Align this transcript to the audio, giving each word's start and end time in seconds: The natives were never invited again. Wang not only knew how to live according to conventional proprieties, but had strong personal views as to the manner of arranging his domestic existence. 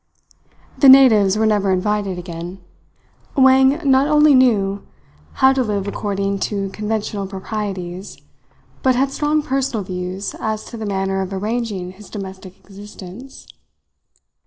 The 0.79 0.89
natives 0.89 1.37
were 1.37 1.45
never 1.45 1.69
invited 1.71 2.17
again. 2.17 2.59
Wang 3.37 3.87
not 3.87 4.07
only 4.07 4.33
knew 4.33 4.81
how 5.33 5.53
to 5.53 5.61
live 5.61 5.87
according 5.87 6.39
to 6.49 6.69
conventional 6.71 7.27
proprieties, 7.27 8.17
but 8.81 8.95
had 8.95 9.11
strong 9.11 9.43
personal 9.43 9.83
views 9.83 10.33
as 10.39 10.65
to 10.71 10.77
the 10.77 10.87
manner 10.87 11.21
of 11.21 11.31
arranging 11.31 11.91
his 11.91 12.09
domestic 12.09 12.57
existence. 12.65 13.45